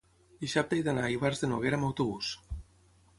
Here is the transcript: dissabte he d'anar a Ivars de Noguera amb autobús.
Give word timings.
dissabte 0.45 0.77
he 0.79 0.85
d'anar 0.87 1.03
a 1.09 1.11
Ivars 1.17 1.43
de 1.43 1.49
Noguera 1.51 1.81
amb 1.81 1.89
autobús. 1.91 2.31